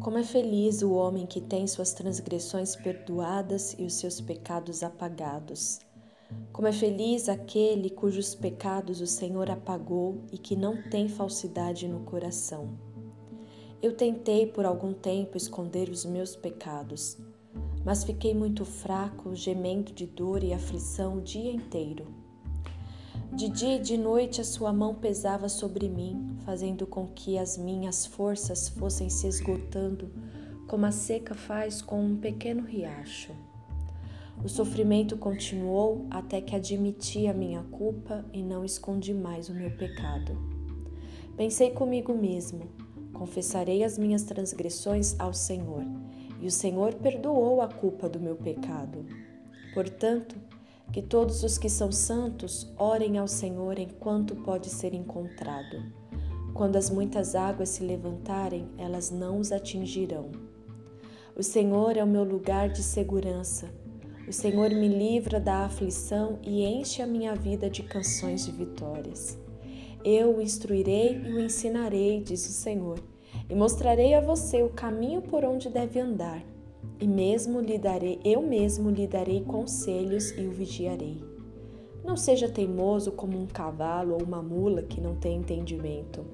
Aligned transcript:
Como 0.00 0.16
é 0.16 0.22
feliz 0.22 0.80
o 0.80 0.92
homem 0.92 1.26
que 1.26 1.40
tem 1.40 1.66
suas 1.66 1.92
transgressões 1.92 2.76
perdoadas 2.76 3.74
e 3.76 3.84
os 3.84 3.94
seus 3.94 4.20
pecados 4.20 4.84
apagados. 4.84 5.80
Como 6.52 6.68
é 6.68 6.72
feliz 6.72 7.28
aquele 7.28 7.90
cujos 7.90 8.32
pecados 8.32 9.00
o 9.00 9.06
Senhor 9.08 9.50
apagou 9.50 10.22
e 10.30 10.38
que 10.38 10.54
não 10.54 10.80
tem 10.88 11.08
falsidade 11.08 11.88
no 11.88 12.00
coração. 12.04 12.78
Eu 13.82 13.96
tentei 13.96 14.46
por 14.46 14.64
algum 14.64 14.92
tempo 14.92 15.36
esconder 15.36 15.88
os 15.88 16.04
meus 16.04 16.36
pecados, 16.36 17.18
mas 17.84 18.04
fiquei 18.04 18.32
muito 18.32 18.64
fraco, 18.64 19.34
gemendo 19.34 19.92
de 19.92 20.06
dor 20.06 20.44
e 20.44 20.52
aflição 20.52 21.16
o 21.18 21.20
dia 21.20 21.50
inteiro. 21.50 22.06
De 23.38 23.48
dia 23.48 23.76
e 23.76 23.80
de 23.80 23.96
noite 23.96 24.40
a 24.40 24.44
sua 24.44 24.72
mão 24.72 24.96
pesava 24.96 25.48
sobre 25.48 25.88
mim, 25.88 26.36
fazendo 26.44 26.84
com 26.88 27.06
que 27.06 27.38
as 27.38 27.56
minhas 27.56 28.04
forças 28.04 28.68
fossem 28.68 29.08
se 29.08 29.28
esgotando, 29.28 30.10
como 30.66 30.84
a 30.84 30.90
seca 30.90 31.36
faz 31.36 31.80
com 31.80 32.04
um 32.04 32.16
pequeno 32.16 32.64
riacho. 32.64 33.30
O 34.42 34.48
sofrimento 34.48 35.16
continuou 35.16 36.04
até 36.10 36.40
que 36.40 36.56
admiti 36.56 37.28
a 37.28 37.32
minha 37.32 37.62
culpa 37.62 38.24
e 38.32 38.42
não 38.42 38.64
escondi 38.64 39.14
mais 39.14 39.48
o 39.48 39.54
meu 39.54 39.70
pecado. 39.70 40.36
Pensei 41.36 41.70
comigo 41.70 42.12
mesmo: 42.12 42.66
confessarei 43.12 43.84
as 43.84 43.96
minhas 43.96 44.24
transgressões 44.24 45.14
ao 45.16 45.32
Senhor, 45.32 45.84
e 46.40 46.46
o 46.48 46.50
Senhor 46.50 46.92
perdoou 46.94 47.62
a 47.62 47.68
culpa 47.68 48.08
do 48.08 48.18
meu 48.18 48.34
pecado. 48.34 49.06
Portanto, 49.74 50.34
que 50.92 51.02
todos 51.02 51.42
os 51.42 51.58
que 51.58 51.68
são 51.68 51.92
santos 51.92 52.72
orem 52.76 53.18
ao 53.18 53.28
Senhor 53.28 53.78
enquanto 53.78 54.34
pode 54.36 54.68
ser 54.70 54.94
encontrado. 54.94 55.82
Quando 56.54 56.76
as 56.76 56.90
muitas 56.90 57.34
águas 57.34 57.68
se 57.68 57.84
levantarem, 57.84 58.68
elas 58.78 59.10
não 59.10 59.38
os 59.38 59.52
atingirão. 59.52 60.30
O 61.36 61.42
Senhor 61.42 61.96
é 61.96 62.02
o 62.02 62.06
meu 62.06 62.24
lugar 62.24 62.68
de 62.68 62.82
segurança. 62.82 63.68
O 64.26 64.32
Senhor 64.32 64.70
me 64.70 64.88
livra 64.88 65.38
da 65.38 65.64
aflição 65.64 66.38
e 66.42 66.64
enche 66.64 67.00
a 67.00 67.06
minha 67.06 67.34
vida 67.34 67.70
de 67.70 67.82
canções 67.82 68.44
de 68.44 68.52
vitórias. 68.52 69.38
Eu 70.04 70.36
o 70.36 70.42
instruirei 70.42 71.16
e 71.16 71.32
o 71.32 71.40
ensinarei, 71.40 72.20
diz 72.20 72.48
o 72.48 72.52
Senhor, 72.52 72.98
e 73.48 73.54
mostrarei 73.54 74.14
a 74.14 74.20
você 74.20 74.62
o 74.62 74.70
caminho 74.70 75.22
por 75.22 75.44
onde 75.44 75.68
deve 75.68 76.00
andar 76.00 76.42
e 77.00 77.06
mesmo 77.06 77.60
lhe 77.60 77.78
darei, 77.78 78.20
eu 78.24 78.42
mesmo 78.42 78.90
lhe 78.90 79.06
darei 79.06 79.42
conselhos 79.42 80.30
e 80.32 80.46
o 80.46 80.50
vigiarei. 80.50 81.22
Não 82.04 82.16
seja 82.16 82.48
teimoso 82.48 83.12
como 83.12 83.38
um 83.38 83.46
cavalo 83.46 84.14
ou 84.14 84.22
uma 84.22 84.42
mula 84.42 84.82
que 84.82 85.00
não 85.00 85.14
tem 85.14 85.36
entendimento. 85.36 86.24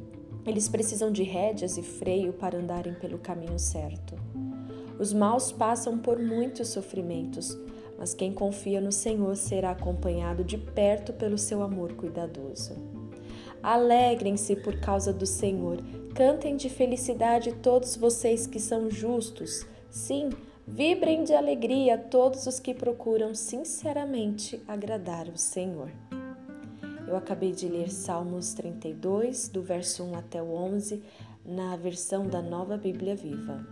Eles 0.46 0.68
precisam 0.68 1.10
de 1.10 1.22
rédeas 1.22 1.76
e 1.78 1.82
freio 1.82 2.32
para 2.32 2.58
andarem 2.58 2.94
pelo 2.94 3.18
caminho 3.18 3.58
certo. 3.58 4.14
Os 4.98 5.12
maus 5.12 5.50
passam 5.50 5.98
por 5.98 6.18
muitos 6.18 6.68
sofrimentos, 6.68 7.58
mas 7.98 8.14
quem 8.14 8.32
confia 8.32 8.80
no 8.80 8.92
Senhor 8.92 9.34
será 9.36 9.70
acompanhado 9.70 10.44
de 10.44 10.58
perto 10.58 11.12
pelo 11.12 11.38
seu 11.38 11.62
amor 11.62 11.94
cuidadoso. 11.94 12.76
Alegrem-se 13.62 14.56
por 14.56 14.78
causa 14.78 15.12
do 15.12 15.26
Senhor, 15.26 15.78
cantem 16.14 16.56
de 16.56 16.68
felicidade 16.68 17.52
todos 17.54 17.96
vocês 17.96 18.46
que 18.46 18.60
são 18.60 18.90
justos. 18.90 19.66
Sim, 19.94 20.30
Vibrem 20.66 21.22
de 21.22 21.32
alegria 21.32 21.96
todos 21.96 22.48
os 22.48 22.58
que 22.58 22.74
procuram 22.74 23.32
sinceramente 23.32 24.60
agradar 24.66 25.28
o 25.28 25.38
Senhor. 25.38 25.88
Eu 27.06 27.16
acabei 27.16 27.52
de 27.52 27.68
ler 27.68 27.92
Salmos 27.92 28.54
32, 28.54 29.48
do 29.50 29.62
verso 29.62 30.02
1 30.02 30.16
até 30.16 30.42
o 30.42 30.50
11, 30.52 31.00
na 31.46 31.76
versão 31.76 32.26
da 32.26 32.42
Nova 32.42 32.76
Bíblia 32.76 33.14
Viva. 33.14 33.64